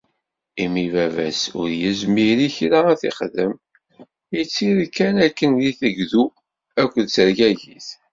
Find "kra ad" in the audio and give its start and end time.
2.55-2.97